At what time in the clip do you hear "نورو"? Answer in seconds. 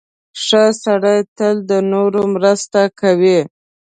1.91-2.21